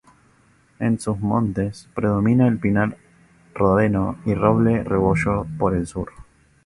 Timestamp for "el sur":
5.75-6.09